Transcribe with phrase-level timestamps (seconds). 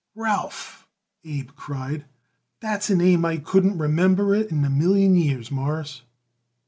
[0.15, 0.87] "Ralph!"
[1.23, 2.05] Abe cried.
[2.59, 6.01] "That's a name I couldn't remember it in a million years, Mawruss."